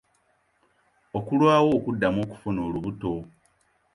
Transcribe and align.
Okulwawo 1.17 1.69
okuddamu 1.77 2.19
okufuna 2.25 2.59
olubuto. 2.67 3.13